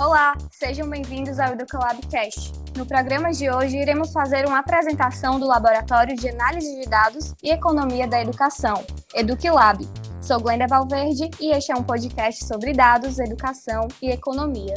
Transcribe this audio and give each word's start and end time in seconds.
Olá, 0.00 0.34
sejam 0.50 0.88
bem-vindos 0.88 1.38
ao 1.38 1.52
EducaLabcast. 1.52 2.50
No 2.78 2.86
programa 2.86 3.30
de 3.30 3.50
hoje, 3.50 3.76
iremos 3.76 4.10
fazer 4.10 4.46
uma 4.46 4.60
apresentação 4.60 5.38
do 5.38 5.46
Laboratório 5.46 6.16
de 6.16 6.30
Análise 6.30 6.80
de 6.80 6.88
Dados 6.88 7.34
e 7.42 7.50
Economia 7.50 8.08
da 8.08 8.22
Educação, 8.22 8.82
EducLab. 9.14 9.86
Sou 10.22 10.40
Glenda 10.40 10.66
Valverde 10.66 11.28
e 11.38 11.52
este 11.52 11.72
é 11.72 11.74
um 11.74 11.82
podcast 11.82 12.42
sobre 12.46 12.72
dados, 12.72 13.18
educação 13.18 13.86
e 14.00 14.10
economia. 14.10 14.74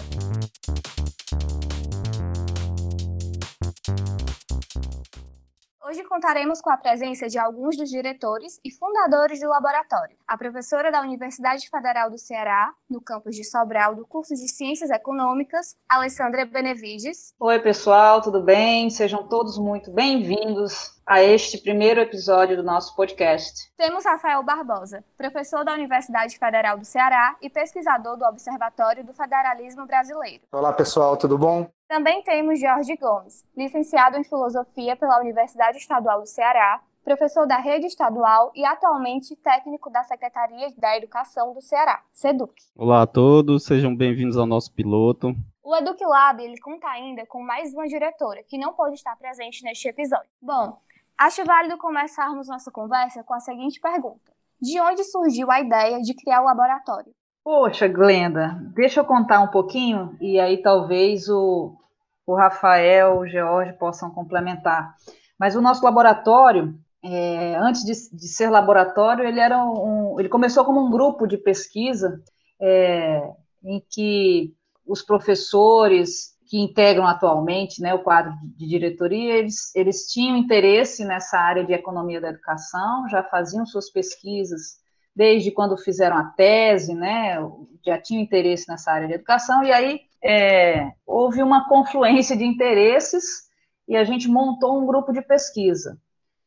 Contaremos 6.08 6.62
com 6.62 6.70
a 6.70 6.78
presença 6.78 7.28
de 7.28 7.38
alguns 7.38 7.78
dos 7.78 7.90
diretores 7.90 8.60
e 8.64 8.72
fundadores 8.72 9.40
do 9.40 9.50
laboratório. 9.50 10.18
A 10.28 10.38
professora 10.38 10.92
da 10.92 11.02
Universidade 11.02 11.70
Federal 11.70 12.10
do 12.10 12.18
Ceará, 12.18 12.74
no 12.90 13.02
campus 13.02 13.36
de 13.36 13.44
Sobral, 13.44 13.96
do 13.96 14.06
curso 14.06 14.34
de 14.34 14.48
Ciências 14.48 14.90
Econômicas, 14.90 15.76
Alessandra 15.90 16.46
Benevides. 16.46 17.34
Oi, 17.40 17.60
pessoal, 17.60 18.22
tudo 18.22 18.42
bem? 18.42 18.90
Sejam 18.90 19.28
todos 19.28 19.58
muito 19.58 19.92
bem-vindos 19.92 20.96
a 21.06 21.22
este 21.22 21.58
primeiro 21.60 22.00
episódio 22.00 22.58
do 22.58 22.64
nosso 22.64 22.96
podcast. 22.96 23.72
Temos 23.78 24.04
Rafael 24.06 24.42
Barbosa, 24.42 25.04
professor 25.18 25.64
da 25.64 25.74
Universidade 25.74 26.38
Federal 26.38 26.78
do 26.78 26.86
Ceará 26.86 27.36
e 27.42 27.50
pesquisador 27.50 28.18
do 28.18 28.26
Observatório 28.26 29.04
do 29.04 29.14
Federalismo 29.14 29.86
Brasileiro. 29.86 30.44
Olá, 30.52 30.74
pessoal, 30.74 31.16
tudo 31.16 31.38
bom? 31.38 31.70
Também 31.88 32.24
temos 32.24 32.60
Jorge 32.60 32.96
Gomes, 32.98 33.44
licenciado 33.56 34.18
em 34.18 34.24
Filosofia 34.24 34.96
pela 34.96 35.20
Universidade 35.20 35.78
Estadual 35.78 36.22
do 36.22 36.28
Ceará, 36.28 36.82
professor 37.04 37.46
da 37.46 37.58
rede 37.58 37.86
estadual 37.86 38.52
e 38.56 38.66
atualmente 38.66 39.36
técnico 39.36 39.92
da 39.92 40.04
Secretaria 40.04 40.68
da 40.78 40.98
Educação 40.98 41.54
do 41.54 41.62
Ceará, 41.62 42.04
SEDUC. 42.12 42.54
Olá 42.76 43.04
a 43.04 43.08
todos, 43.08 43.66
sejam 43.66 43.96
bem-vindos 43.96 44.36
ao 44.36 44.48
nosso 44.48 44.74
piloto. 44.74 45.36
O 45.64 45.76
EducLab 45.76 46.44
ele 46.44 46.60
conta 46.60 46.88
ainda 46.88 47.26
com 47.28 47.42
mais 47.42 47.74
uma 47.74 47.88
diretora 47.88 48.44
que 48.44 48.58
não 48.58 48.74
pode 48.74 48.96
estar 48.96 49.16
presente 49.16 49.64
neste 49.64 49.88
episódio. 49.88 50.30
Bom, 50.42 50.80
Acho 51.18 51.46
válido 51.46 51.78
começarmos 51.78 52.50
nossa 52.50 52.70
conversa 52.70 53.24
com 53.24 53.34
a 53.34 53.40
seguinte 53.40 53.80
pergunta: 53.80 54.34
De 54.62 54.80
onde 54.82 55.02
surgiu 55.06 55.50
a 55.50 55.62
ideia 55.62 56.02
de 56.02 56.14
criar 56.14 56.42
o 56.42 56.46
laboratório? 56.46 57.15
Poxa, 57.46 57.88
Glenda, 57.88 58.60
deixa 58.74 59.02
eu 59.02 59.06
contar 59.06 59.40
um 59.40 59.50
pouquinho 59.50 60.18
e 60.20 60.40
aí 60.40 60.64
talvez 60.64 61.30
o, 61.30 61.78
o 62.26 62.36
Rafael, 62.36 63.20
o 63.20 63.28
George 63.28 63.72
possam 63.74 64.10
complementar. 64.10 64.96
Mas 65.40 65.56
o 65.56 65.62
nosso 65.62 65.86
laboratório, 65.86 66.76
é, 67.04 67.56
antes 67.58 67.84
de, 67.84 68.18
de, 68.18 68.28
ser 68.28 68.50
laboratório, 68.50 69.24
ele 69.24 69.40
era 69.40 69.64
um, 69.64 70.20
ele 70.20 70.28
começou 70.28 70.66
como 70.66 70.84
um 70.84 70.90
grupo 70.90 71.28
de 71.28 71.38
pesquisa 71.38 72.20
é, 72.60 73.22
em 73.64 73.80
que 73.92 74.56
os 74.84 75.04
professores 75.04 76.36
que 76.48 76.58
integram 76.60 77.06
atualmente 77.06 77.80
né, 77.80 77.94
o 77.94 78.02
quadro 78.02 78.34
de 78.58 78.68
diretoria, 78.68 79.36
eles, 79.36 79.72
eles 79.76 80.12
tinham 80.12 80.36
interesse 80.36 81.06
nessa 81.06 81.38
área 81.38 81.64
de 81.64 81.74
economia 81.74 82.20
da 82.20 82.30
educação, 82.30 83.08
já 83.08 83.22
faziam 83.22 83.68
suas 83.68 83.92
pesquisas 83.92 84.84
desde 85.16 85.52
quando 85.52 85.78
fizeram 85.78 86.18
a 86.18 86.26
tese, 86.26 86.94
né, 86.94 87.38
já 87.86 88.00
tinham 88.00 88.22
interesse 88.22 88.68
nessa 88.68 88.92
área 88.92 89.08
de 89.08 89.14
educação, 89.14 89.64
e 89.64 89.72
aí 89.72 90.02
é, 90.24 90.92
houve 91.06 91.42
uma 91.42 91.68
confluência 91.70 92.36
de 92.36 92.44
interesses 92.44 93.46
e 93.88 93.96
a 93.96 94.04
gente 94.04 94.28
montou 94.28 94.82
um 94.82 94.86
grupo 94.86 95.14
de 95.14 95.22
pesquisa. 95.22 95.98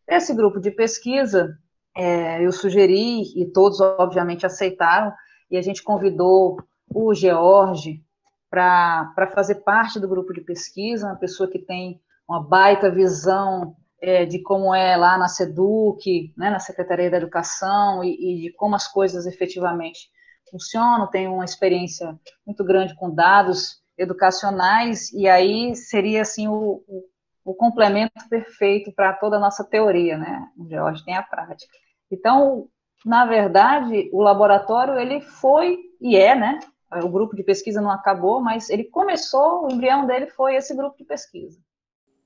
Esse 0.06 0.34
grupo 0.34 0.61
de 0.61 0.70
pesquisa 0.70 1.56
é, 1.96 2.44
eu 2.44 2.52
sugeri, 2.52 3.22
e 3.41 3.46
todos 3.46 3.80
obviamente 3.80 4.44
aceitaram, 4.44 5.12
e 5.50 5.56
a 5.56 5.62
gente 5.62 5.83
convidou 5.83 6.58
o 6.94 7.14
George, 7.14 8.02
para 8.50 9.30
fazer 9.34 9.56
parte 9.56 10.00
do 10.00 10.08
grupo 10.08 10.33
de 10.33 10.41
pesquisa, 10.41 11.06
uma 11.06 11.16
pessoa 11.16 11.48
que 11.48 11.58
tem 11.58 12.00
uma 12.28 12.42
baita 12.42 12.91
visão 12.91 13.77
é, 14.01 14.25
de 14.25 14.41
como 14.42 14.75
é 14.75 14.97
lá 14.97 15.19
na 15.19 15.29
SEDUC, 15.29 16.33
né, 16.36 16.51
na 16.51 16.61
Secretaria 16.61 17.11
da 17.11 17.17
Educação, 17.17 18.03
e, 18.05 18.11
e, 18.11 18.41
de 18.42 18.53
como 18.53 18.75
as 18.75 18.86
coisas 18.86 19.27
efetivamente 19.27 20.11
funcionam, 20.51 21.09
tem 21.09 21.29
uma 21.29 21.45
experiência 21.45 22.19
muito 22.47 22.64
grande 22.64 22.95
com 22.95 23.14
dados 23.14 23.83
educacionais, 23.97 25.13
e 25.13 25.29
aí 25.29 25.75
seria 25.75 26.23
assim 26.23 26.48
o, 26.48 26.83
o, 26.87 27.05
o 27.45 27.55
complemento 27.55 28.13
perfeito 28.31 28.92
para 28.92 29.13
toda 29.13 29.37
a 29.37 29.41
nossa 29.41 29.64
teoria, 29.64 30.17
né? 30.17 30.48
O 30.57 30.69
George 30.69 31.05
tem 31.05 31.17
a 31.17 31.23
prática. 31.23 31.73
Então, 32.11 32.69
na 33.05 33.27
verdade, 33.27 34.08
o 34.13 34.23
laboratório 34.23 34.98
ele 34.98 35.20
foi 35.20 35.79
e 36.01 36.17
é, 36.17 36.35
né, 36.35 36.61
o 37.03 37.08
grupo 37.08 37.37
de 37.37 37.42
pesquisa 37.42 37.81
não 37.81 37.91
acabou, 37.91 38.41
mas 38.41 38.70
ele 38.70 38.85
começou, 38.85 39.67
o 39.67 39.73
embrião 39.73 40.07
dele 40.07 40.29
foi 40.29 40.55
esse 40.55 40.75
grupo 40.75 40.97
de 40.97 41.05
pesquisa. 41.05 41.61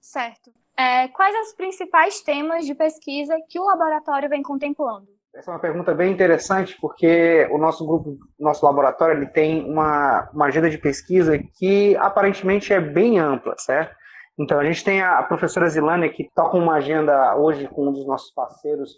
Certo. 0.00 0.52
É, 0.82 1.06
quais 1.08 1.32
os 1.46 1.54
principais 1.54 2.20
temas 2.22 2.66
de 2.66 2.74
pesquisa 2.74 3.36
que 3.48 3.60
o 3.60 3.64
laboratório 3.64 4.28
vem 4.28 4.42
contemplando? 4.42 5.06
Essa 5.32 5.52
é 5.52 5.54
uma 5.54 5.60
pergunta 5.60 5.94
bem 5.94 6.12
interessante, 6.12 6.76
porque 6.80 7.48
o 7.52 7.56
nosso 7.56 7.86
grupo, 7.86 8.18
nosso 8.38 8.66
laboratório, 8.66 9.16
ele 9.16 9.26
tem 9.26 9.64
uma, 9.64 10.28
uma 10.34 10.46
agenda 10.46 10.68
de 10.68 10.76
pesquisa 10.76 11.38
que 11.38 11.96
aparentemente 11.98 12.72
é 12.72 12.80
bem 12.80 13.20
ampla, 13.20 13.54
certo? 13.58 13.94
Então, 14.36 14.58
a 14.58 14.64
gente 14.64 14.82
tem 14.82 15.00
a 15.00 15.22
professora 15.22 15.68
Zilânia, 15.68 16.12
que 16.12 16.28
toca 16.34 16.56
uma 16.56 16.74
agenda 16.74 17.36
hoje 17.36 17.68
com 17.68 17.86
um 17.86 17.92
dos 17.92 18.04
nossos 18.04 18.32
parceiros 18.32 18.90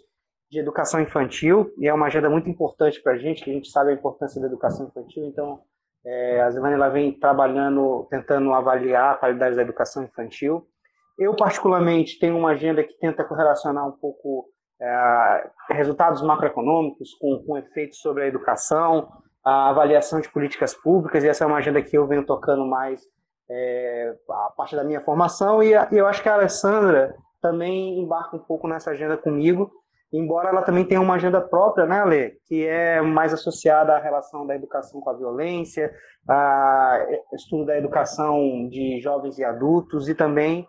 de 0.49 0.59
educação 0.59 0.99
infantil, 0.99 1.71
e 1.77 1.87
é 1.87 1.93
uma 1.93 2.07
agenda 2.07 2.31
muito 2.31 2.49
importante 2.49 2.99
para 2.99 3.13
a 3.13 3.17
gente, 3.17 3.43
que 3.43 3.51
a 3.51 3.53
gente 3.53 3.69
sabe 3.69 3.91
a 3.91 3.93
importância 3.93 4.41
da 4.41 4.47
educação 4.47 4.87
infantil, 4.87 5.25
então 5.25 5.61
é, 6.03 6.41
a 6.41 6.49
Zilane 6.49 6.73
ela 6.73 6.89
vem 6.89 7.11
trabalhando, 7.11 8.07
tentando 8.09 8.53
avaliar 8.53 9.13
a 9.13 9.17
qualidade 9.17 9.55
da 9.55 9.61
educação 9.61 10.03
infantil. 10.03 10.67
Eu, 11.17 11.35
particularmente, 11.35 12.19
tenho 12.19 12.37
uma 12.37 12.51
agenda 12.51 12.83
que 12.83 12.97
tenta 12.99 13.23
correlacionar 13.23 13.87
um 13.87 13.91
pouco 13.91 14.45
é, 14.81 15.49
resultados 15.69 16.21
macroeconômicos 16.21 17.13
com, 17.13 17.43
com 17.45 17.57
efeitos 17.57 17.99
sobre 17.99 18.23
a 18.23 18.27
educação, 18.27 19.07
a 19.43 19.69
avaliação 19.69 20.19
de 20.19 20.29
políticas 20.29 20.73
públicas, 20.73 21.23
e 21.23 21.29
essa 21.29 21.43
é 21.43 21.47
uma 21.47 21.57
agenda 21.57 21.81
que 21.81 21.97
eu 21.97 22.05
venho 22.05 22.25
tocando 22.25 22.65
mais 22.65 23.01
é, 23.49 24.13
a 24.29 24.53
parte 24.57 24.75
da 24.75 24.83
minha 24.83 25.01
formação, 25.01 25.63
e, 25.63 25.73
a, 25.73 25.87
e 25.91 25.97
eu 25.97 26.07
acho 26.07 26.21
que 26.21 26.27
a 26.27 26.33
Alessandra 26.33 27.15
também 27.41 27.99
embarca 27.99 28.35
um 28.35 28.39
pouco 28.39 28.67
nessa 28.67 28.91
agenda 28.91 29.15
comigo, 29.15 29.71
embora 30.11 30.49
ela 30.49 30.63
também 30.63 30.83
tenha 30.83 30.99
uma 30.99 31.15
agenda 31.15 31.39
própria, 31.39 31.85
né, 31.85 32.01
Ale, 32.01 32.33
que 32.47 32.65
é 32.65 33.01
mais 33.01 33.33
associada 33.33 33.95
à 33.95 33.99
relação 33.99 34.45
da 34.45 34.55
educação 34.55 34.99
com 34.99 35.09
a 35.09 35.13
violência, 35.13 35.93
a 36.27 37.05
estudo 37.33 37.65
da 37.65 37.77
educação 37.77 38.67
de 38.67 38.99
jovens 38.99 39.37
e 39.37 39.43
adultos 39.43 40.09
e 40.09 40.15
também 40.15 40.67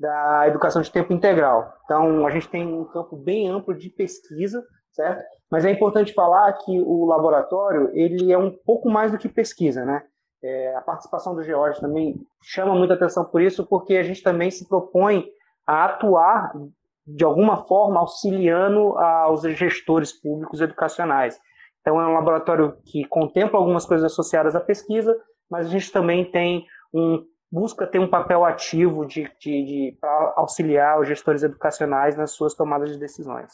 da 0.00 0.48
educação 0.48 0.80
de 0.80 0.90
tempo 0.90 1.12
integral. 1.12 1.74
Então, 1.84 2.26
a 2.26 2.30
gente 2.30 2.48
tem 2.48 2.66
um 2.66 2.86
campo 2.86 3.14
bem 3.16 3.50
amplo 3.50 3.74
de 3.74 3.90
pesquisa, 3.90 4.64
certo? 4.92 5.22
Mas 5.50 5.66
é 5.66 5.70
importante 5.70 6.14
falar 6.14 6.50
que 6.54 6.80
o 6.80 7.04
laboratório, 7.04 7.90
ele 7.92 8.32
é 8.32 8.38
um 8.38 8.50
pouco 8.50 8.88
mais 8.88 9.12
do 9.12 9.18
que 9.18 9.28
pesquisa, 9.28 9.84
né? 9.84 10.02
É, 10.42 10.74
a 10.74 10.80
participação 10.80 11.34
do 11.34 11.42
George 11.44 11.78
também 11.80 12.16
chama 12.42 12.74
muita 12.74 12.94
atenção 12.94 13.26
por 13.26 13.42
isso, 13.42 13.66
porque 13.66 13.98
a 13.98 14.02
gente 14.02 14.22
também 14.22 14.50
se 14.50 14.66
propõe 14.66 15.26
a 15.66 15.84
atuar 15.84 16.54
de 17.06 17.22
alguma 17.22 17.66
forma 17.66 18.00
auxiliando 18.00 18.96
aos 18.96 19.42
gestores 19.42 20.12
públicos 20.12 20.62
educacionais. 20.62 21.38
Então 21.80 22.00
é 22.00 22.06
um 22.06 22.14
laboratório 22.14 22.78
que 22.86 23.04
contempla 23.04 23.58
algumas 23.58 23.84
coisas 23.84 24.10
associadas 24.10 24.56
à 24.56 24.60
pesquisa, 24.60 25.14
mas 25.50 25.66
a 25.66 25.70
gente 25.70 25.92
também 25.92 26.30
tem 26.30 26.64
um 26.94 27.22
busca 27.50 27.86
ter 27.86 27.98
um 27.98 28.08
papel 28.08 28.44
ativo 28.44 29.04
de, 29.04 29.24
de, 29.40 29.64
de 29.64 29.98
para 30.00 30.34
auxiliar 30.36 31.00
os 31.00 31.08
gestores 31.08 31.42
educacionais 31.42 32.16
nas 32.16 32.30
suas 32.30 32.54
tomadas 32.54 32.90
de 32.90 32.98
decisões. 32.98 33.52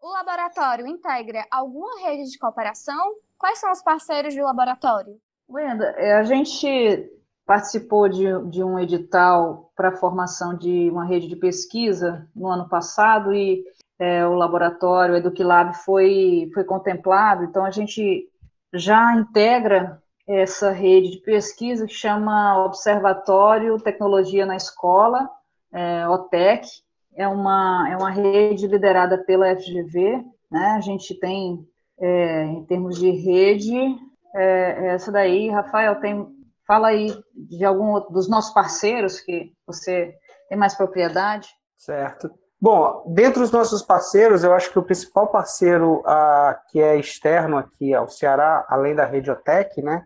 O 0.00 0.12
laboratório 0.12 0.86
integra 0.86 1.44
alguma 1.50 2.00
rede 2.00 2.30
de 2.30 2.38
cooperação? 2.38 3.14
Quais 3.38 3.58
são 3.58 3.70
os 3.70 3.82
parceiros 3.82 4.34
do 4.34 4.42
laboratório? 4.42 5.18
Wenda, 5.48 5.94
é, 5.96 6.14
a 6.14 6.24
gente 6.24 7.10
participou 7.46 8.08
de, 8.08 8.24
de 8.50 8.64
um 8.64 8.78
edital 8.78 9.70
para 9.76 9.90
a 9.90 9.96
formação 9.96 10.56
de 10.56 10.90
uma 10.90 11.04
rede 11.04 11.28
de 11.28 11.36
pesquisa 11.36 12.28
no 12.34 12.48
ano 12.48 12.68
passado 12.68 13.32
e 13.32 13.64
é, 13.98 14.26
o 14.26 14.34
laboratório 14.34 15.16
EduqueLab 15.16 15.72
foi, 15.74 16.50
foi 16.52 16.64
contemplado, 16.64 17.44
então 17.44 17.64
a 17.64 17.70
gente 17.70 18.28
já 18.74 19.14
integra 19.14 20.02
essa 20.26 20.70
rede 20.70 21.10
de 21.12 21.18
pesquisa 21.18 21.86
que 21.86 21.94
chama 21.94 22.64
Observatório 22.64 23.80
Tecnologia 23.80 24.44
na 24.44 24.56
Escola, 24.56 25.28
é, 25.72 26.08
OTEC, 26.08 26.66
é 27.14 27.26
uma, 27.28 27.88
é 27.90 27.96
uma 27.96 28.10
rede 28.10 28.66
liderada 28.66 29.18
pela 29.18 29.54
FGV, 29.54 30.24
né? 30.50 30.74
a 30.76 30.80
gente 30.80 31.14
tem, 31.18 31.66
é, 31.98 32.44
em 32.44 32.64
termos 32.64 32.98
de 32.98 33.10
rede, 33.10 33.76
é, 34.34 34.88
essa 34.88 35.10
daí, 35.10 35.48
Rafael, 35.48 36.00
tem 36.00 36.36
Fala 36.66 36.88
aí 36.88 37.16
de 37.32 37.64
algum 37.64 38.00
dos 38.10 38.28
nossos 38.28 38.52
parceiros 38.52 39.20
que 39.20 39.52
você 39.64 40.12
tem 40.48 40.58
mais 40.58 40.74
propriedade. 40.74 41.48
Certo. 41.78 42.28
Bom, 42.60 43.04
dentro 43.06 43.40
dos 43.40 43.52
nossos 43.52 43.82
parceiros, 43.82 44.42
eu 44.42 44.52
acho 44.52 44.72
que 44.72 44.78
o 44.78 44.82
principal 44.82 45.28
parceiro 45.28 46.02
ah, 46.04 46.58
que 46.68 46.80
é 46.80 46.96
externo 46.96 47.56
aqui 47.56 47.94
ao 47.94 48.08
Ceará, 48.08 48.66
além 48.68 48.96
da 48.96 49.04
Rediotec, 49.04 49.80
né, 49.80 50.04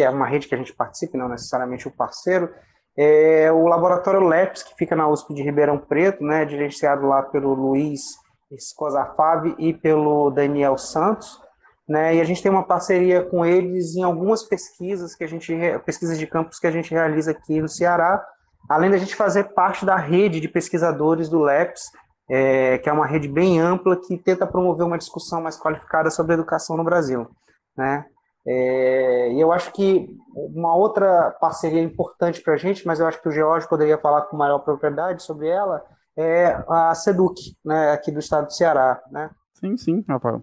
que 0.00 0.04
é 0.04 0.08
uma 0.08 0.26
rede 0.26 0.48
que 0.48 0.54
a 0.54 0.58
gente 0.58 0.72
participa, 0.72 1.18
não 1.18 1.28
necessariamente 1.28 1.86
o 1.86 1.90
parceiro, 1.90 2.50
é 2.96 3.52
o 3.52 3.66
laboratório 3.66 4.26
LEPS, 4.26 4.62
que 4.62 4.74
fica 4.74 4.96
na 4.96 5.06
USP 5.06 5.34
de 5.34 5.42
Ribeirão 5.42 5.76
Preto, 5.76 6.24
né, 6.24 6.48
gerenciado 6.48 7.06
lá 7.06 7.22
pelo 7.22 7.52
Luiz 7.52 8.16
Escosafave 8.50 9.54
e 9.58 9.74
pelo 9.74 10.30
Daniel 10.30 10.78
Santos, 10.78 11.38
né, 11.86 12.14
e 12.14 12.20
a 12.20 12.24
gente 12.24 12.42
tem 12.42 12.50
uma 12.50 12.62
parceria 12.62 13.22
com 13.22 13.44
eles 13.44 13.94
em 13.94 14.02
algumas 14.02 14.42
pesquisas 14.42 15.14
que 15.14 15.22
a 15.22 15.26
gente 15.26 15.54
pesquisas 15.84 16.18
de 16.18 16.26
campus 16.26 16.58
que 16.58 16.66
a 16.66 16.70
gente 16.70 16.90
realiza 16.92 17.32
aqui 17.32 17.60
no 17.60 17.68
Ceará, 17.68 18.24
além 18.70 18.90
da 18.90 18.96
gente 18.96 19.14
fazer 19.14 19.52
parte 19.52 19.84
da 19.84 19.96
rede 19.96 20.40
de 20.40 20.48
pesquisadores 20.48 21.28
do 21.28 21.40
LEPS, 21.40 21.82
é, 22.30 22.78
que 22.78 22.88
é 22.88 22.92
uma 22.92 23.06
rede 23.06 23.28
bem 23.28 23.60
ampla 23.60 24.00
que 24.00 24.16
tenta 24.16 24.46
promover 24.46 24.86
uma 24.86 24.96
discussão 24.96 25.42
mais 25.42 25.60
qualificada 25.60 26.10
sobre 26.10 26.32
educação 26.32 26.74
no 26.74 26.84
Brasil, 26.84 27.28
né? 27.76 28.06
É, 28.52 29.32
e 29.32 29.40
eu 29.40 29.52
acho 29.52 29.72
que 29.72 30.08
uma 30.34 30.74
outra 30.74 31.30
parceria 31.40 31.80
importante 31.80 32.42
para 32.42 32.54
a 32.54 32.56
gente, 32.56 32.84
mas 32.84 32.98
eu 32.98 33.06
acho 33.06 33.22
que 33.22 33.28
o 33.28 33.32
George 33.32 33.68
poderia 33.68 33.96
falar 33.96 34.22
com 34.22 34.36
maior 34.36 34.58
propriedade 34.58 35.22
sobre 35.22 35.46
ela, 35.46 35.84
é 36.16 36.60
a 36.68 36.92
SEDUC, 36.92 37.56
né, 37.64 37.92
aqui 37.92 38.10
do 38.10 38.18
estado 38.18 38.46
do 38.46 38.52
Ceará. 38.52 39.00
Né? 39.12 39.30
Sim, 39.54 39.76
sim, 39.76 40.04
Rafael. 40.08 40.42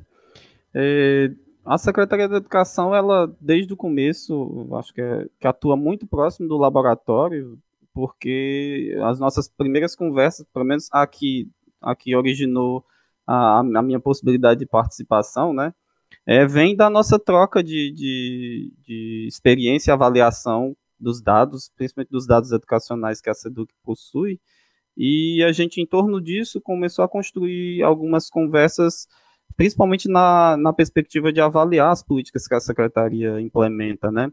É, 0.73 1.31
a 1.65 1.77
Secretaria 1.77 2.29
da 2.29 2.37
Educação, 2.37 2.95
ela, 2.95 3.29
desde 3.41 3.73
o 3.73 3.77
começo, 3.77 4.69
acho 4.75 4.93
que, 4.93 5.01
é, 5.01 5.27
que 5.37 5.45
atua 5.45 5.75
muito 5.75 6.07
próximo 6.07 6.47
do 6.47 6.55
laboratório, 6.55 7.59
porque 7.93 8.97
as 9.03 9.19
nossas 9.19 9.49
primeiras 9.49 9.97
conversas, 9.97 10.45
pelo 10.53 10.63
menos 10.63 10.87
aqui, 10.93 11.51
aqui 11.81 12.15
originou 12.15 12.85
a, 13.27 13.59
a 13.59 13.81
minha 13.81 13.99
possibilidade 13.99 14.61
de 14.61 14.65
participação, 14.65 15.51
né? 15.51 15.73
É, 16.27 16.45
vem 16.45 16.75
da 16.75 16.89
nossa 16.89 17.17
troca 17.17 17.63
de, 17.63 17.89
de, 17.93 18.73
de, 18.85 19.25
experiência 19.29 19.91
e 19.91 19.93
avaliação 19.93 20.75
dos 20.99 21.21
dados, 21.21 21.71
principalmente 21.77 22.09
dos 22.11 22.27
dados 22.27 22.51
educacionais 22.51 23.21
que 23.21 23.29
a 23.29 23.33
SEDUC 23.33 23.73
possui, 23.81 24.37
e 24.97 25.41
a 25.43 25.53
gente, 25.53 25.79
em 25.79 25.85
torno 25.85 26.19
disso, 26.19 26.59
começou 26.59 27.05
a 27.05 27.07
construir 27.07 27.81
algumas 27.81 28.29
conversas, 28.29 29.07
principalmente 29.55 30.09
na, 30.09 30.57
na 30.57 30.73
perspectiva 30.73 31.31
de 31.31 31.39
avaliar 31.39 31.91
as 31.91 32.03
políticas 32.03 32.45
que 32.45 32.55
a 32.55 32.59
Secretaria 32.59 33.39
implementa, 33.39 34.11
né? 34.11 34.29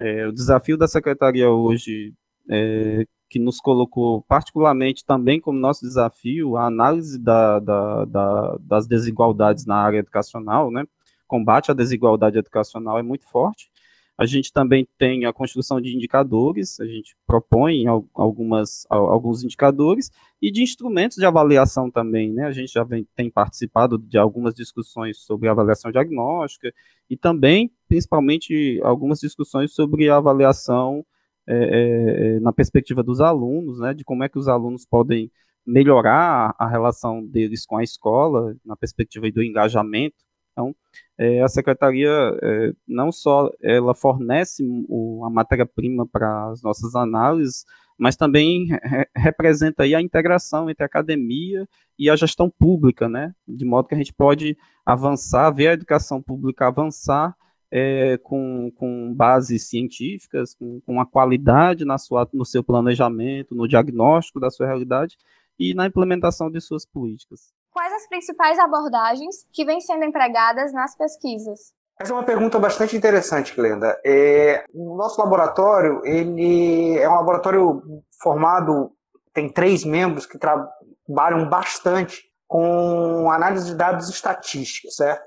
É, 0.00 0.26
o 0.26 0.32
desafio 0.32 0.76
da 0.76 0.88
Secretaria 0.88 1.48
hoje, 1.50 2.12
é, 2.50 3.06
que 3.28 3.38
nos 3.38 3.60
colocou 3.60 4.22
particularmente 4.22 5.04
também 5.04 5.40
como 5.40 5.58
nosso 5.58 5.82
desafio, 5.82 6.56
a 6.56 6.66
análise 6.66 7.22
da, 7.22 7.60
da, 7.60 8.04
da, 8.06 8.56
das 8.60 8.86
desigualdades 8.88 9.64
na 9.66 9.76
área 9.76 9.98
educacional, 9.98 10.70
né? 10.72 10.84
Combate 11.26 11.70
à 11.70 11.74
desigualdade 11.74 12.38
educacional 12.38 12.98
é 12.98 13.02
muito 13.02 13.28
forte. 13.28 13.70
A 14.18 14.24
gente 14.24 14.50
também 14.50 14.88
tem 14.96 15.26
a 15.26 15.32
construção 15.32 15.78
de 15.78 15.94
indicadores, 15.94 16.80
a 16.80 16.86
gente 16.86 17.14
propõe 17.26 17.84
algumas, 18.14 18.86
alguns 18.88 19.44
indicadores 19.44 20.10
e 20.40 20.50
de 20.50 20.62
instrumentos 20.62 21.18
de 21.18 21.26
avaliação 21.26 21.90
também, 21.90 22.32
né? 22.32 22.46
A 22.46 22.50
gente 22.50 22.72
já 22.72 22.82
vem, 22.82 23.06
tem 23.14 23.30
participado 23.30 23.98
de 23.98 24.16
algumas 24.16 24.54
discussões 24.54 25.18
sobre 25.18 25.48
avaliação 25.48 25.92
diagnóstica 25.92 26.72
e 27.10 27.16
também, 27.16 27.70
principalmente, 27.88 28.80
algumas 28.82 29.20
discussões 29.20 29.74
sobre 29.74 30.08
avaliação 30.08 31.04
é, 31.46 32.36
é, 32.36 32.40
na 32.40 32.54
perspectiva 32.54 33.02
dos 33.02 33.20
alunos, 33.20 33.80
né? 33.80 33.92
De 33.92 34.02
como 34.02 34.24
é 34.24 34.30
que 34.30 34.38
os 34.38 34.48
alunos 34.48 34.86
podem 34.86 35.30
melhorar 35.66 36.54
a 36.58 36.66
relação 36.66 37.22
deles 37.26 37.66
com 37.66 37.76
a 37.76 37.82
escola, 37.82 38.56
na 38.64 38.76
perspectiva 38.76 39.30
do 39.30 39.42
engajamento 39.42 40.25
então, 40.56 40.74
é, 41.18 41.42
a 41.42 41.48
secretaria 41.48 42.08
é, 42.42 42.72
não 42.88 43.12
só 43.12 43.50
ela 43.62 43.94
fornece 43.94 44.64
o, 44.88 45.22
a 45.26 45.28
matéria-prima 45.28 46.06
para 46.06 46.50
as 46.50 46.62
nossas 46.62 46.94
análises, 46.94 47.66
mas 47.98 48.16
também 48.16 48.68
re 48.82 49.06
representa 49.14 49.82
aí 49.82 49.94
a 49.94 50.00
integração 50.00 50.70
entre 50.70 50.82
a 50.82 50.86
academia 50.86 51.68
e 51.98 52.08
a 52.08 52.16
gestão 52.16 52.48
pública, 52.50 53.06
né? 53.06 53.34
De 53.46 53.66
modo 53.66 53.88
que 53.88 53.94
a 53.94 53.98
gente 53.98 54.14
pode 54.14 54.56
avançar, 54.84 55.50
ver 55.50 55.68
a 55.68 55.72
educação 55.74 56.22
pública 56.22 56.68
avançar 56.68 57.36
é, 57.70 58.16
com, 58.18 58.70
com 58.76 59.12
bases 59.14 59.68
científicas, 59.68 60.54
com, 60.54 60.80
com 60.80 61.00
a 61.00 61.06
qualidade 61.06 61.84
na 61.84 61.98
sua, 61.98 62.26
no 62.32 62.46
seu 62.46 62.64
planejamento, 62.64 63.54
no 63.54 63.68
diagnóstico 63.68 64.40
da 64.40 64.50
sua 64.50 64.66
realidade 64.66 65.18
e 65.58 65.74
na 65.74 65.86
implementação 65.86 66.50
de 66.50 66.60
suas 66.60 66.86
políticas. 66.86 67.55
As 67.96 68.06
principais 68.08 68.58
abordagens 68.58 69.46
que 69.50 69.64
vêm 69.64 69.80
sendo 69.80 70.04
empregadas 70.04 70.70
nas 70.70 70.94
pesquisas? 70.94 71.72
Essa 71.98 72.12
é 72.12 72.14
uma 72.14 72.24
pergunta 72.24 72.58
bastante 72.58 72.94
interessante, 72.94 73.56
Glenda. 73.56 73.98
É, 74.04 74.66
o 74.74 74.96
nosso 74.96 75.18
laboratório, 75.18 76.02
ele 76.04 76.98
é 76.98 77.08
um 77.08 77.14
laboratório 77.14 77.82
formado, 78.22 78.92
tem 79.32 79.50
três 79.50 79.82
membros 79.82 80.26
que 80.26 80.38
trabalham 80.38 81.48
bastante 81.48 82.22
com 82.46 83.30
análise 83.30 83.68
de 83.68 83.74
dados 83.74 84.10
estatísticos, 84.10 84.94
certo? 84.96 85.24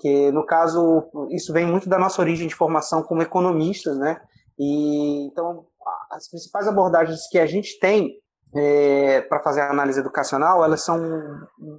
Que, 0.00 0.32
no 0.32 0.44
caso, 0.44 1.08
isso 1.30 1.52
vem 1.52 1.66
muito 1.66 1.88
da 1.88 2.00
nossa 2.00 2.20
origem 2.20 2.48
de 2.48 2.54
formação 2.54 3.00
como 3.04 3.22
economistas, 3.22 3.96
né? 3.96 4.20
E, 4.58 5.28
então, 5.28 5.66
as 6.10 6.28
principais 6.28 6.66
abordagens 6.66 7.28
que 7.30 7.38
a 7.38 7.46
gente 7.46 7.78
tem 7.78 8.10
é, 8.54 9.20
para 9.22 9.40
fazer 9.40 9.60
a 9.60 9.70
análise 9.70 10.00
educacional, 10.00 10.64
elas 10.64 10.82
são 10.82 11.00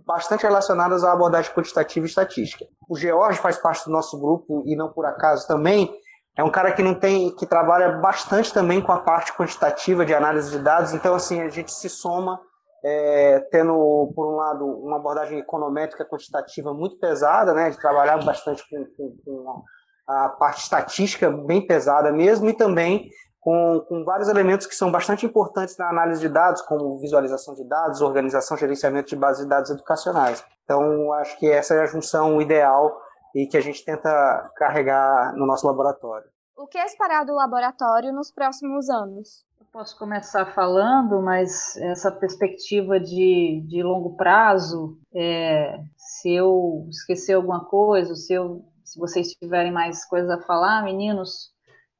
bastante 0.05 0.43
relacionadas 0.43 1.03
à 1.03 1.11
abordagem 1.11 1.53
quantitativa 1.53 2.05
e 2.05 2.09
estatística. 2.09 2.65
O 2.87 2.95
George 2.95 3.39
faz 3.39 3.57
parte 3.57 3.85
do 3.85 3.91
nosso 3.91 4.19
grupo 4.19 4.63
e 4.65 4.75
não 4.75 4.91
por 4.91 5.05
acaso 5.05 5.47
também 5.47 5.91
é 6.37 6.43
um 6.43 6.51
cara 6.51 6.71
que 6.71 6.83
não 6.83 6.93
tem 6.93 7.35
que 7.35 7.45
trabalha 7.45 7.97
bastante 7.97 8.53
também 8.53 8.81
com 8.81 8.91
a 8.91 8.99
parte 8.99 9.33
quantitativa 9.33 10.05
de 10.05 10.13
análise 10.13 10.51
de 10.51 10.59
dados. 10.59 10.93
Então 10.93 11.15
assim 11.15 11.41
a 11.41 11.49
gente 11.49 11.71
se 11.71 11.89
soma 11.89 12.39
é, 12.83 13.39
tendo 13.51 14.11
por 14.15 14.31
um 14.31 14.35
lado 14.37 14.65
uma 14.65 14.97
abordagem 14.97 15.39
econométrica 15.39 16.05
quantitativa 16.05 16.73
muito 16.73 16.97
pesada, 16.97 17.53
né, 17.53 17.69
de 17.69 17.77
trabalhar 17.77 18.23
bastante 18.23 18.63
com, 18.69 18.85
com, 18.95 19.17
com 19.25 19.63
a 20.07 20.29
parte 20.29 20.61
estatística 20.61 21.29
bem 21.29 21.65
pesada 21.65 22.11
mesmo 22.11 22.49
e 22.49 22.53
também 22.53 23.09
com, 23.39 23.83
com 23.87 24.03
vários 24.03 24.27
elementos 24.27 24.67
que 24.67 24.75
são 24.75 24.91
bastante 24.91 25.25
importantes 25.25 25.77
na 25.77 25.89
análise 25.89 26.19
de 26.19 26.29
dados, 26.29 26.61
como 26.63 26.99
visualização 26.99 27.55
de 27.55 27.63
dados, 27.63 28.01
organização 28.01 28.57
gerenciamento 28.57 29.09
de 29.09 29.15
bases 29.15 29.43
de 29.43 29.49
dados 29.49 29.69
educacionais. 29.69 30.43
Então, 30.63 31.13
acho 31.13 31.37
que 31.39 31.49
essa 31.49 31.73
é 31.73 31.81
a 31.81 31.85
junção 31.85 32.41
ideal 32.41 32.99
e 33.33 33.47
que 33.47 33.57
a 33.57 33.61
gente 33.61 33.83
tenta 33.83 34.51
carregar 34.55 35.33
no 35.35 35.45
nosso 35.45 35.65
laboratório. 35.65 36.27
O 36.57 36.67
que 36.67 36.77
é 36.77 36.85
esperar 36.85 37.25
do 37.25 37.33
laboratório 37.33 38.11
nos 38.11 38.31
próximos 38.31 38.89
anos? 38.89 39.45
Eu 39.57 39.65
posso 39.71 39.97
começar 39.97 40.45
falando, 40.47 41.21
mas 41.21 41.77
essa 41.77 42.11
perspectiva 42.11 42.99
de, 42.99 43.63
de 43.67 43.81
longo 43.81 44.17
prazo, 44.17 44.97
é, 45.15 45.79
se 45.95 46.33
eu 46.33 46.85
esquecer 46.89 47.33
alguma 47.33 47.63
coisa, 47.63 48.13
se, 48.15 48.33
eu, 48.33 48.65
se 48.83 48.99
vocês 48.99 49.29
tiverem 49.29 49.71
mais 49.71 50.03
coisas 50.05 50.29
a 50.29 50.41
falar, 50.41 50.83
meninos, 50.83 51.53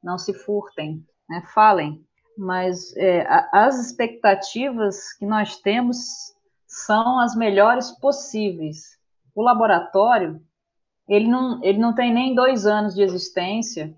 não 0.03 0.17
se 0.17 0.33
furtem 0.33 1.05
né, 1.29 1.41
falem, 1.53 2.03
mas 2.37 2.95
é, 2.97 3.25
as 3.51 3.79
expectativas 3.79 5.13
que 5.13 5.25
nós 5.25 5.57
temos 5.57 6.33
são 6.65 7.19
as 7.19 7.35
melhores 7.35 7.91
possíveis. 7.91 8.97
O 9.35 9.41
laboratório, 9.41 10.41
ele 11.07 11.27
não, 11.27 11.63
ele 11.63 11.77
não 11.77 11.93
tem 11.93 12.13
nem 12.13 12.33
dois 12.33 12.65
anos 12.65 12.95
de 12.95 13.01
existência, 13.01 13.93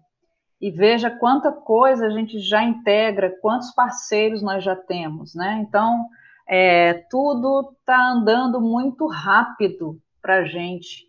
e 0.59 0.69
veja 0.69 1.09
quanta 1.09 1.51
coisa 1.51 2.05
a 2.05 2.09
gente 2.11 2.39
já 2.39 2.63
integra, 2.63 3.35
quantos 3.41 3.71
parceiros 3.71 4.43
nós 4.43 4.63
já 4.63 4.75
temos, 4.75 5.33
né? 5.33 5.59
Então, 5.67 6.07
é, 6.47 6.93
tudo 7.09 7.75
está 7.79 8.11
andando 8.11 8.61
muito 8.61 9.07
rápido 9.07 9.99
para 10.21 10.37
a 10.37 10.45
gente. 10.45 11.07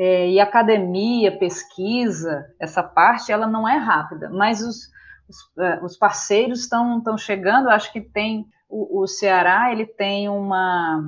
É, 0.00 0.30
e 0.30 0.38
academia, 0.38 1.36
pesquisa, 1.36 2.46
essa 2.60 2.84
parte, 2.84 3.32
ela 3.32 3.48
não 3.48 3.68
é 3.68 3.76
rápida, 3.76 4.30
mas 4.30 4.62
os, 4.62 4.88
os, 5.28 5.40
uh, 5.56 5.84
os 5.84 5.96
parceiros 5.96 6.60
estão 6.60 7.18
chegando, 7.18 7.68
acho 7.68 7.92
que 7.92 8.00
tem 8.00 8.46
o, 8.68 9.02
o, 9.02 9.08
Ceará, 9.08 9.72
ele 9.72 9.86
tem 9.86 10.28
uma 10.28 11.02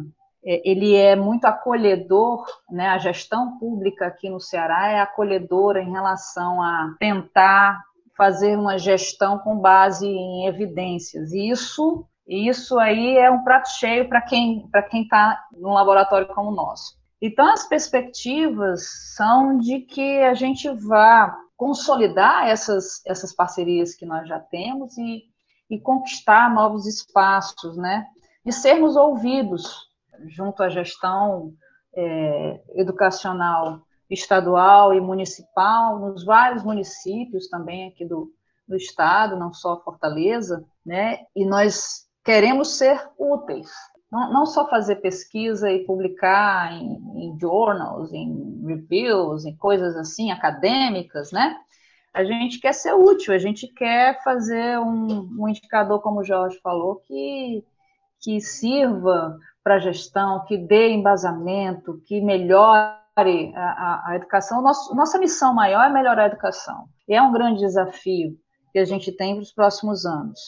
é, 0.45 0.69
ele 0.69 0.97
é 0.97 1.15
muito 1.15 1.45
acolhedor, 1.45 2.45
né? 2.71 2.89
A 2.89 2.99
gestão 2.99 3.59
pública 3.59 4.07
aqui 4.07 4.29
no 4.29 4.41
Ceará 4.41 4.89
é 4.89 5.01
acolhedora 5.01 5.83
em 5.83 5.93
relação 5.93 6.63
a 6.63 6.95
tentar 6.99 7.83
fazer 8.17 8.57
uma 8.57 8.79
gestão 8.79 9.39
com 9.39 9.59
base 9.59 10.07
em 10.07 10.47
evidências. 10.47 11.33
E 11.33 11.51
isso, 11.51 12.07
isso 12.27 12.79
aí 12.79 13.17
é 13.17 13.31
um 13.31 13.45
prato 13.45 13.69
cheio 13.69 14.09
para 14.09 14.21
quem 14.21 14.67
para 14.71 14.83
quem 14.83 15.03
está 15.03 15.45
num 15.53 15.75
laboratório 15.75 16.27
como 16.29 16.51
o 16.51 16.55
nosso. 16.55 17.00
Então 17.21 17.47
as 17.53 17.69
perspectivas 17.69 18.87
são 19.15 19.59
de 19.59 19.81
que 19.81 20.21
a 20.21 20.35
gente 20.35 20.69
vá 20.71 21.37
consolidar 21.57 22.49
essas, 22.49 23.05
essas 23.07 23.35
parcerias 23.35 23.95
que 23.95 24.07
nós 24.07 24.27
já 24.27 24.41
temos 24.41 24.97
e, 24.97 25.25
e 25.69 25.79
conquistar 25.79 26.53
novos 26.55 26.87
espaços, 26.87 27.77
né? 27.77 28.07
De 28.45 28.53
sermos 28.53 28.97
ouvidos 28.97 29.91
junto 30.29 30.63
à 30.63 30.71
gestão 30.71 31.53
é, 31.95 32.61
educacional 32.75 33.83
estadual 34.11 34.93
e 34.93 35.01
municipal, 35.01 35.99
nos 35.99 36.25
vários 36.25 36.65
municípios 36.65 37.49
também 37.49 37.89
aqui 37.89 38.05
do, 38.05 38.33
do 38.67 38.77
Estado, 38.77 39.37
não 39.37 39.53
só 39.53 39.81
Fortaleza, 39.83 40.65
né? 40.85 41.21
E 41.35 41.45
nós 41.45 42.09
queremos 42.25 42.77
ser 42.77 43.01
úteis. 43.17 43.71
Não, 44.11 44.45
só 44.45 44.69
fazer 44.69 44.97
pesquisa 44.97 45.71
e 45.71 45.85
publicar 45.85 46.73
em, 46.73 46.97
em 47.17 47.39
journals, 47.41 48.13
em 48.13 48.61
reviews, 48.67 49.45
em 49.45 49.57
coisas 49.57 49.97
assim 49.97 50.33
acadêmicas, 50.33 51.31
né? 51.31 51.57
A 52.13 52.25
gente 52.25 52.59
quer 52.59 52.75
ser 52.75 52.93
útil, 52.93 53.33
a 53.33 53.39
gente 53.39 53.69
quer 53.69 54.21
fazer 54.25 54.79
um, 54.81 55.29
um 55.39 55.49
indicador, 55.49 56.01
como 56.01 56.21
o 56.21 56.25
Jorge 56.25 56.59
falou, 56.61 56.97
que, 56.97 57.65
que 58.21 58.41
sirva 58.41 59.39
para 59.63 59.77
a 59.77 59.79
gestão, 59.79 60.45
que 60.45 60.57
dê 60.59 60.91
embasamento, 60.91 62.03
que 62.05 62.21
melhore 62.21 62.99
a, 63.17 63.61
a, 63.61 64.03
a 64.09 64.17
educação. 64.17 64.61
Nosso, 64.61 64.93
nossa 64.93 65.21
missão 65.21 65.55
maior 65.55 65.85
é 65.85 65.93
melhorar 65.93 66.25
a 66.25 66.27
educação. 66.27 66.89
E 67.09 67.15
é 67.15 67.23
um 67.23 67.33
grande 67.33 67.61
desafio 67.61 68.37
que 68.73 68.79
a 68.81 68.85
gente 68.85 69.13
tem 69.13 69.35
para 69.35 69.43
os 69.43 69.53
próximos 69.53 70.05
anos. 70.05 70.41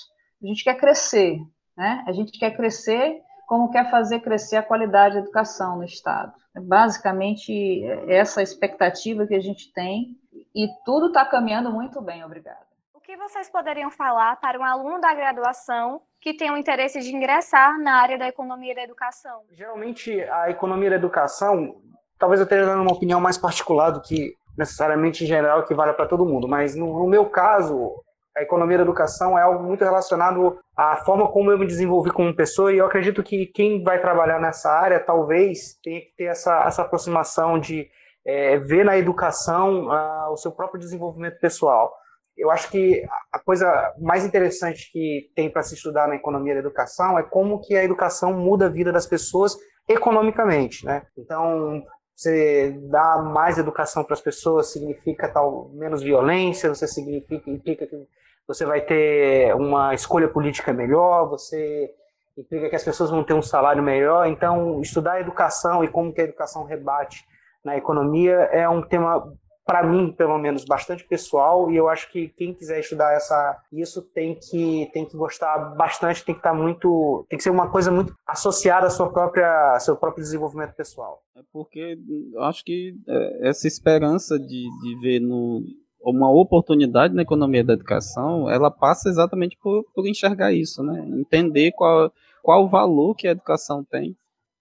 A 0.42 0.46
gente 0.46 0.64
quer 0.64 0.74
crescer, 0.74 1.38
né? 1.76 2.02
A 2.08 2.12
gente 2.12 2.36
quer 2.36 2.56
crescer 2.56 3.20
como 3.52 3.70
quer 3.70 3.90
fazer 3.90 4.20
crescer 4.20 4.56
a 4.56 4.62
qualidade 4.62 5.16
da 5.16 5.20
educação 5.20 5.76
no 5.76 5.84
Estado. 5.84 6.32
É 6.56 6.60
basicamente 6.60 7.84
essa 8.08 8.40
a 8.40 8.42
expectativa 8.42 9.26
que 9.26 9.34
a 9.34 9.40
gente 9.40 9.70
tem 9.74 10.16
e 10.54 10.68
tudo 10.86 11.08
está 11.08 11.22
caminhando 11.22 11.70
muito 11.70 12.00
bem, 12.00 12.24
obrigada. 12.24 12.64
O 12.94 13.00
que 13.00 13.14
vocês 13.14 13.50
poderiam 13.50 13.90
falar 13.90 14.36
para 14.36 14.58
um 14.58 14.64
aluno 14.64 14.98
da 15.02 15.12
graduação 15.12 16.00
que 16.18 16.32
tem 16.32 16.50
o 16.50 16.56
interesse 16.56 17.00
de 17.00 17.14
ingressar 17.14 17.78
na 17.78 17.96
área 17.96 18.16
da 18.16 18.26
economia 18.26 18.74
da 18.74 18.84
educação? 18.84 19.42
Geralmente, 19.52 20.22
a 20.22 20.48
economia 20.48 20.88
da 20.88 20.96
educação, 20.96 21.76
talvez 22.18 22.40
eu 22.40 22.44
esteja 22.44 22.64
dando 22.64 22.80
uma 22.80 22.94
opinião 22.94 23.20
mais 23.20 23.36
particular 23.36 23.90
do 23.90 24.00
que 24.00 24.34
necessariamente 24.56 25.24
em 25.24 25.26
geral 25.26 25.66
que 25.66 25.74
vale 25.74 25.92
para 25.92 26.08
todo 26.08 26.24
mundo, 26.24 26.48
mas 26.48 26.74
no, 26.74 27.00
no 27.00 27.06
meu 27.06 27.26
caso, 27.26 28.02
a 28.36 28.42
economia 28.42 28.78
da 28.78 28.84
educação 28.84 29.38
é 29.38 29.42
algo 29.42 29.62
muito 29.62 29.84
relacionado 29.84 30.58
à 30.76 30.96
forma 30.96 31.30
como 31.30 31.50
eu 31.50 31.58
me 31.58 31.66
desenvolvi 31.66 32.10
como 32.10 32.34
pessoa 32.34 32.72
e 32.72 32.78
eu 32.78 32.86
acredito 32.86 33.22
que 33.22 33.46
quem 33.46 33.82
vai 33.82 34.00
trabalhar 34.00 34.40
nessa 34.40 34.70
área 34.70 34.98
talvez 34.98 35.78
tenha 35.82 36.00
que 36.00 36.14
ter 36.16 36.24
essa, 36.24 36.64
essa 36.66 36.82
aproximação 36.82 37.58
de 37.58 37.88
é, 38.24 38.58
ver 38.58 38.84
na 38.84 38.96
educação 38.96 39.90
ah, 39.90 40.30
o 40.30 40.36
seu 40.36 40.52
próprio 40.52 40.80
desenvolvimento 40.80 41.38
pessoal. 41.40 41.92
Eu 42.36 42.50
acho 42.50 42.70
que 42.70 43.04
a 43.30 43.38
coisa 43.38 43.94
mais 44.00 44.24
interessante 44.24 44.90
que 44.90 45.30
tem 45.36 45.50
para 45.50 45.62
se 45.62 45.74
estudar 45.74 46.08
na 46.08 46.16
economia 46.16 46.54
da 46.54 46.60
educação 46.60 47.18
é 47.18 47.22
como 47.22 47.60
que 47.60 47.76
a 47.76 47.84
educação 47.84 48.32
muda 48.32 48.66
a 48.66 48.70
vida 48.70 48.90
das 48.90 49.06
pessoas 49.06 49.56
economicamente, 49.86 50.86
né? 50.86 51.02
Então, 51.18 51.84
você 52.14 52.70
dá 52.88 53.18
mais 53.18 53.58
educação 53.58 54.02
para 54.04 54.14
as 54.14 54.20
pessoas 54.20 54.72
significa 54.72 55.28
tal 55.28 55.70
menos 55.74 56.02
violência, 56.02 56.68
você 56.68 56.86
significa 56.86 57.50
implica 57.50 57.86
que 57.86 57.96
você 58.46 58.64
vai 58.64 58.80
ter 58.80 59.54
uma 59.54 59.94
escolha 59.94 60.28
política 60.28 60.72
melhor, 60.72 61.28
você 61.28 61.90
implica 62.36 62.68
que 62.68 62.76
as 62.76 62.84
pessoas 62.84 63.10
vão 63.10 63.22
ter 63.22 63.34
um 63.34 63.42
salário 63.42 63.82
melhor. 63.82 64.26
Então, 64.26 64.80
estudar 64.80 65.14
a 65.14 65.20
educação 65.20 65.84
e 65.84 65.88
como 65.88 66.12
que 66.12 66.20
a 66.20 66.24
educação 66.24 66.64
rebate 66.64 67.24
na 67.64 67.76
economia 67.76 68.34
é 68.52 68.68
um 68.68 68.82
tema 68.82 69.22
para 69.64 69.84
mim, 69.84 70.10
pelo 70.12 70.36
menos, 70.38 70.64
bastante 70.64 71.04
pessoal 71.04 71.70
e 71.70 71.76
eu 71.76 71.88
acho 71.88 72.10
que 72.10 72.28
quem 72.30 72.52
quiser 72.52 72.80
estudar 72.80 73.12
essa 73.12 73.60
isso 73.72 74.02
tem 74.02 74.34
que 74.34 74.90
tem 74.92 75.06
que 75.06 75.16
gostar 75.16 75.56
bastante, 75.76 76.24
tem 76.24 76.34
que 76.34 76.40
estar 76.40 76.50
tá 76.50 76.56
muito, 76.56 77.24
tem 77.28 77.36
que 77.36 77.42
ser 77.42 77.50
uma 77.50 77.70
coisa 77.70 77.90
muito 77.90 78.12
associada 78.26 78.88
à 78.88 78.90
sua 78.90 79.12
própria 79.12 79.78
seu 79.78 79.96
próprio 79.96 80.22
desenvolvimento 80.22 80.74
pessoal. 80.74 81.22
É 81.36 81.40
porque 81.52 81.96
eu 82.32 82.42
acho 82.42 82.64
que 82.64 82.94
é, 83.06 83.48
essa 83.48 83.68
esperança 83.68 84.38
de, 84.38 84.46
de 84.80 85.00
ver 85.00 85.20
no 85.20 85.62
uma 86.04 86.30
oportunidade 86.30 87.14
na 87.14 87.22
economia 87.22 87.62
da 87.62 87.72
educação, 87.72 88.50
ela 88.50 88.70
passa 88.70 89.08
exatamente 89.08 89.56
por, 89.56 89.84
por 89.94 90.06
enxergar 90.06 90.52
isso, 90.52 90.82
né? 90.82 91.06
Entender 91.18 91.72
qual 91.72 92.12
qual 92.42 92.64
o 92.64 92.68
valor 92.68 93.14
que 93.14 93.28
a 93.28 93.30
educação 93.30 93.84
tem 93.84 94.16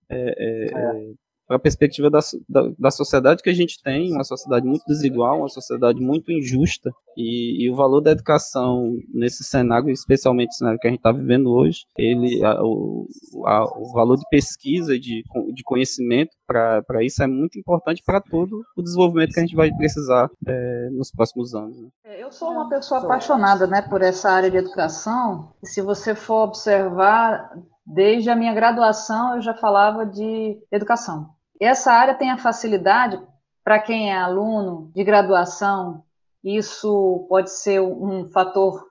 é, 0.07 0.35
é, 0.37 0.65
é 0.65 1.13
para 1.51 1.57
a 1.57 1.59
perspectiva 1.59 2.09
da, 2.09 2.19
da, 2.47 2.71
da, 2.79 2.91
sociedade 2.91 3.43
que 3.43 3.49
a 3.49 3.53
gente 3.53 3.81
tem, 3.83 4.13
uma 4.13 4.23
sociedade 4.23 4.65
muito 4.65 4.85
desigual, 4.85 5.39
uma 5.39 5.49
sociedade 5.49 5.99
muito 5.99 6.31
injusta, 6.31 6.89
e, 7.17 7.65
e 7.65 7.69
o 7.69 7.75
valor 7.75 7.99
da 7.99 8.11
educação 8.11 8.97
nesse 9.13 9.43
cenário, 9.43 9.89
especialmente 9.89 10.47
no 10.47 10.53
cenário 10.53 10.79
que 10.79 10.87
a 10.87 10.91
gente 10.91 10.99
está 10.99 11.11
vivendo 11.11 11.51
hoje, 11.51 11.81
ele, 11.97 12.41
a, 12.41 12.63
o, 12.63 13.05
a, 13.45 13.65
o 13.77 13.91
valor 13.91 14.15
de 14.15 14.23
pesquisa, 14.29 14.97
de, 14.97 15.23
de 15.53 15.63
conhecimento 15.65 16.29
para 16.47 17.03
isso 17.03 17.21
é 17.21 17.27
muito 17.27 17.59
importante 17.59 18.01
para 18.05 18.21
todo 18.21 18.61
o 18.77 18.81
desenvolvimento 18.81 19.33
que 19.33 19.39
a 19.39 19.43
gente 19.43 19.55
vai 19.55 19.69
precisar 19.73 20.29
é, 20.47 20.89
nos 20.91 21.11
próximos 21.11 21.53
anos. 21.53 21.77
Né? 21.81 21.89
É, 22.05 22.23
eu 22.23 22.31
sou 22.31 22.49
uma 22.49 22.69
pessoa 22.69 23.01
apaixonada 23.01 23.67
né, 23.67 23.81
por 23.81 24.01
essa 24.01 24.31
área 24.31 24.49
de 24.49 24.55
educação, 24.55 25.51
e 25.61 25.67
se 25.67 25.81
você 25.81 26.15
for 26.15 26.45
observar, 26.45 27.51
desde 27.85 28.29
a 28.29 28.37
minha 28.37 28.53
graduação 28.53 29.35
eu 29.35 29.41
já 29.41 29.53
falava 29.53 30.05
de 30.05 30.57
educação. 30.71 31.40
Essa 31.61 31.93
área 31.93 32.15
tem 32.15 32.31
a 32.31 32.39
facilidade 32.39 33.21
para 33.63 33.79
quem 33.79 34.11
é 34.11 34.17
aluno 34.17 34.91
de 34.95 35.03
graduação, 35.03 36.03
isso 36.43 37.27
pode 37.29 37.51
ser 37.51 37.79
um 37.79 38.25
fator 38.25 38.83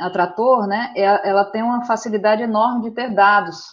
atrator, 0.00 0.68
né? 0.68 0.92
É, 0.96 1.28
ela 1.28 1.44
tem 1.44 1.64
uma 1.64 1.84
facilidade 1.84 2.42
enorme 2.42 2.82
de 2.82 2.90
ter 2.92 3.12
dados. 3.12 3.64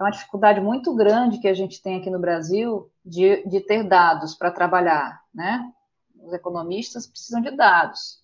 É 0.00 0.02
uma 0.02 0.10
dificuldade 0.10 0.58
muito 0.58 0.94
grande 0.94 1.38
que 1.38 1.46
a 1.46 1.52
gente 1.52 1.82
tem 1.82 1.98
aqui 1.98 2.08
no 2.08 2.18
Brasil 2.18 2.90
de, 3.04 3.46
de 3.46 3.60
ter 3.60 3.84
dados 3.84 4.34
para 4.34 4.50
trabalhar, 4.50 5.20
né? 5.34 5.70
Os 6.22 6.32
economistas 6.32 7.06
precisam 7.06 7.42
de 7.42 7.50
dados. 7.50 8.18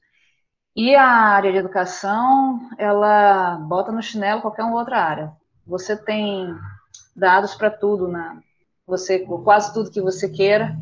E 0.75 0.95
a 0.95 1.07
área 1.07 1.53
de 1.53 1.59
educação, 1.59 2.71
ela 2.79 3.57
bota 3.57 3.93
no 3.93 4.03
chinelo 4.03 4.41
qualquer 4.41 4.65
outra 4.65 4.99
área. 4.99 5.33
Você 5.67 5.95
tem 5.95 6.55
dados 7.15 7.55
para 7.55 7.71
tudo 7.71 8.09
na, 8.09 8.41
você 8.91 9.21
quase 9.21 9.73
tudo 9.73 9.91
que 9.91 10.01
você 10.01 10.29
queira 10.29 10.77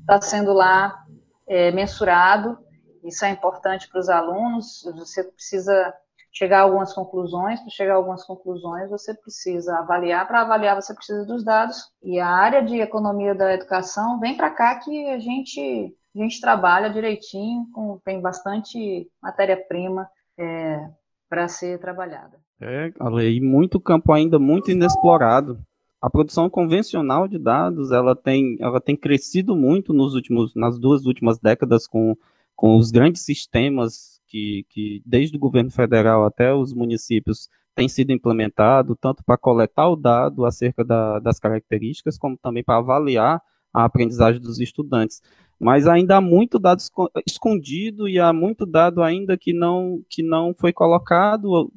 está 0.00 0.20
sendo 0.20 0.52
lá 0.52 1.04
é, 1.46 1.70
mensurado. 1.72 2.56
Isso 3.04 3.24
é 3.24 3.30
importante 3.30 3.88
para 3.88 4.00
os 4.00 4.08
alunos. 4.08 4.82
Você 4.96 5.24
precisa 5.24 5.92
chegar 6.32 6.60
a 6.60 6.62
algumas 6.62 6.94
conclusões. 6.94 7.60
Para 7.60 7.70
chegar 7.70 7.92
a 7.94 7.96
algumas 7.96 8.24
conclusões, 8.24 8.88
você 8.88 9.12
precisa 9.12 9.76
avaliar. 9.78 10.26
Para 10.26 10.42
avaliar, 10.42 10.80
você 10.80 10.94
precisa 10.94 11.26
dos 11.26 11.44
dados. 11.44 11.90
E 12.02 12.18
a 12.18 12.28
área 12.28 12.62
de 12.62 12.80
economia 12.80 13.34
da 13.34 13.52
educação 13.52 14.18
vem 14.20 14.36
para 14.36 14.50
cá 14.50 14.76
que 14.76 15.08
a 15.10 15.18
gente 15.18 15.94
a 16.16 16.20
gente 16.20 16.40
trabalha 16.40 16.90
direitinho, 16.90 17.66
com, 17.72 18.00
tem 18.04 18.20
bastante 18.20 19.08
matéria-prima 19.22 20.08
é, 20.36 20.88
para 21.28 21.46
ser 21.46 21.78
trabalhada. 21.78 22.40
É, 22.60 22.90
e 23.22 23.40
muito 23.40 23.78
campo 23.78 24.12
ainda 24.12 24.36
muito 24.36 24.68
inexplorado 24.68 25.60
a 26.00 26.08
produção 26.08 26.48
convencional 26.48 27.26
de 27.26 27.38
dados 27.38 27.90
ela 27.90 28.14
tem, 28.14 28.56
ela 28.60 28.80
tem 28.80 28.96
crescido 28.96 29.56
muito 29.56 29.92
nos 29.92 30.14
últimos, 30.14 30.54
nas 30.54 30.78
duas 30.78 31.06
últimas 31.06 31.38
décadas 31.38 31.86
com, 31.86 32.16
com 32.54 32.76
os 32.76 32.90
grandes 32.90 33.22
sistemas 33.22 34.20
que, 34.26 34.64
que 34.68 35.02
desde 35.04 35.36
o 35.36 35.40
governo 35.40 35.70
federal 35.70 36.24
até 36.24 36.54
os 36.54 36.72
municípios 36.72 37.48
têm 37.74 37.88
sido 37.88 38.12
implementado 38.12 38.96
tanto 38.96 39.24
para 39.24 39.36
coletar 39.36 39.88
o 39.88 39.96
dado 39.96 40.44
acerca 40.44 40.84
da, 40.84 41.18
das 41.18 41.38
características 41.40 42.18
como 42.18 42.36
também 42.36 42.62
para 42.62 42.78
avaliar 42.78 43.40
a 43.72 43.84
aprendizagem 43.84 44.40
dos 44.40 44.60
estudantes. 44.60 45.20
Mas 45.60 45.88
ainda 45.88 46.16
há 46.16 46.20
muito 46.20 46.58
dado 46.58 46.80
escondido 47.26 48.08
e 48.08 48.20
há 48.20 48.32
muito 48.32 48.64
dado 48.64 49.02
ainda 49.02 49.36
que 49.36 49.52
não 49.52 50.00
que 50.08 50.22
não 50.22 50.54
foi 50.54 50.72
colocado 50.72 51.72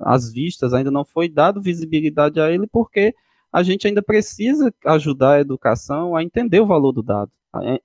às 0.00 0.32
vistas, 0.32 0.74
ainda 0.74 0.90
não 0.90 1.04
foi 1.04 1.28
dado 1.28 1.62
visibilidade 1.62 2.40
a 2.40 2.50
ele 2.50 2.66
porque 2.66 3.14
a 3.54 3.62
gente 3.62 3.86
ainda 3.86 4.02
precisa 4.02 4.74
ajudar 4.84 5.34
a 5.34 5.40
educação 5.40 6.16
a 6.16 6.24
entender 6.24 6.58
o 6.58 6.66
valor 6.66 6.90
do 6.90 7.04
dado, 7.04 7.30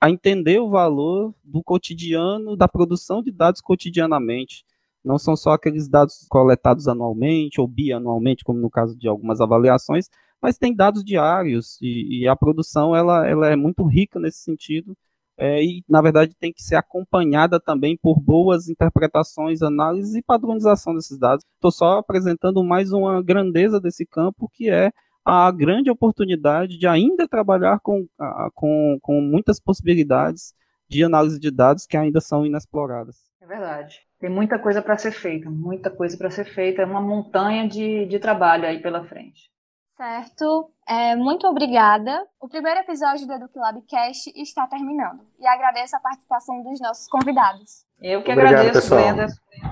a 0.02 0.10
entender 0.10 0.60
o 0.60 0.68
valor 0.68 1.32
do 1.44 1.62
cotidiano, 1.62 2.58
da 2.58 2.68
produção 2.68 3.22
de 3.22 3.32
dados 3.32 3.62
cotidianamente. 3.62 4.66
Não 5.06 5.20
são 5.20 5.36
só 5.36 5.52
aqueles 5.52 5.88
dados 5.88 6.26
coletados 6.28 6.88
anualmente 6.88 7.62
ou 7.62 7.68
bianualmente, 7.68 8.44
como 8.44 8.60
no 8.60 8.68
caso 8.68 8.98
de 8.98 9.08
algumas 9.08 9.40
avaliações, 9.40 10.10
mas 10.42 10.58
tem 10.58 10.76
dados 10.76 11.04
diários 11.04 11.78
e, 11.80 12.22
e 12.22 12.28
a 12.28 12.36
produção 12.36 12.96
ela, 12.96 13.28
ela 13.28 13.48
é 13.48 13.56
muito 13.56 13.86
rica 13.86 14.20
nesse 14.20 14.40
sentido 14.40 14.98
é, 15.38 15.64
e, 15.64 15.84
na 15.88 16.02
verdade, 16.02 16.36
tem 16.40 16.52
que 16.52 16.64
ser 16.64 16.78
acompanhada 16.78 17.60
também 17.60 17.96
por 17.96 18.20
boas 18.20 18.70
interpretações, 18.70 19.62
análises 19.62 20.16
e 20.16 20.24
padronização 20.24 20.96
desses 20.96 21.20
dados. 21.20 21.46
Estou 21.54 21.72
só 21.72 22.00
apresentando 22.00 22.64
mais 22.64 22.92
uma 22.92 23.22
grandeza 23.22 23.80
desse 23.80 24.04
campo, 24.04 24.50
que 24.52 24.68
é 24.72 24.92
a 25.26 25.52
grande 25.52 25.90
oportunidade 25.90 26.78
de 26.78 26.88
ainda 26.88 27.28
trabalhar 27.28 27.80
com, 27.82 28.08
com, 28.54 28.98
com 29.02 29.22
muitas 29.22 29.60
possibilidades 29.60 30.54
de 30.88 31.04
análise 31.04 31.40
de 31.40 31.52
dados 31.52 31.86
que 31.86 31.96
ainda 31.96 32.20
são 32.20 32.46
inexploradas. 32.46 33.18
É 33.42 33.46
verdade. 33.46 34.00
Tem 34.20 34.30
muita 34.30 34.60
coisa 34.60 34.82
para 34.82 34.98
ser 34.98 35.12
feita, 35.12 35.50
muita 35.50 35.90
coisa 35.90 36.18
para 36.18 36.30
ser 36.30 36.46
feita. 36.46 36.82
É 36.82 36.86
uma 36.86 37.02
montanha 37.02 37.68
de, 37.68 38.06
de 38.06 38.20
trabalho 38.20 38.66
aí 38.66 38.82
pela 38.82 39.06
frente. 39.06 39.50
Certo. 39.96 40.72
É, 40.88 41.16
muito 41.16 41.46
obrigada. 41.46 42.26
O 42.40 42.48
primeiro 42.48 42.80
episódio 42.80 43.28
do 43.28 43.34
EducLab 43.34 43.82
Cast 43.82 44.32
está 44.36 44.66
terminando. 44.66 45.22
E 45.40 45.46
agradeço 45.46 45.96
a 45.96 46.00
participação 46.00 46.64
dos 46.64 46.80
nossos 46.80 47.08
convidados. 47.08 47.86
Eu 48.02 48.24
que 48.24 48.32
Obrigado, 48.32 48.54
agradeço, 48.54 48.82
pessoal. 48.82 49.02
Brenda. 49.02 49.28